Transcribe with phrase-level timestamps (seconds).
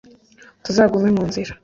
[0.65, 1.51] tuzagume mu nzira